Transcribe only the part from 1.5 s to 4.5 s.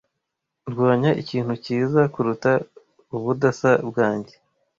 cyiza kuruta ubudasa bwanjye,